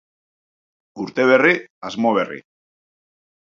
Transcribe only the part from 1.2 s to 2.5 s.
berri, asmo berri.